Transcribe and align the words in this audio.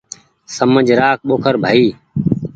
سمجه 0.55 0.95
رآک 0.99 1.19
ٻوکر 1.27 1.55
ڀآئي 1.63 1.87